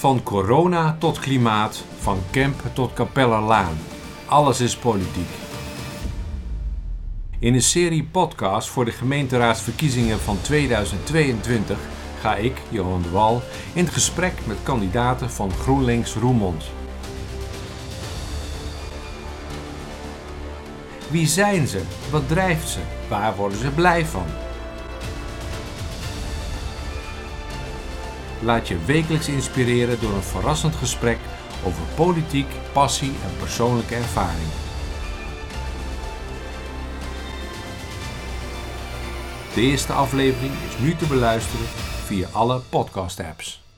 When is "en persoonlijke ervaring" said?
33.24-34.48